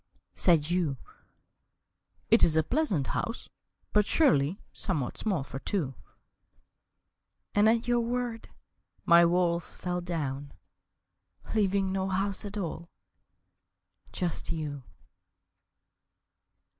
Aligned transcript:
Said 0.33 0.71
you: 0.71 0.97
"It 2.31 2.43
is 2.43 2.55
a 2.55 2.63
pleasant 2.63 3.05
house, 3.05 3.49
But 3.93 4.07
surely 4.07 4.59
somewhat 4.73 5.15
small 5.15 5.43
for 5.43 5.59
two!" 5.59 5.93
And 7.53 7.69
at 7.69 7.87
your 7.87 7.99
word 7.99 8.49
my 9.05 9.23
walls 9.27 9.75
fell 9.75 10.01
down, 10.01 10.53
Leaving 11.53 11.91
no 11.91 12.07
house 12.07 12.45
at 12.45 12.57
all, 12.57 12.89
just 14.11 14.51
you. 14.51 14.81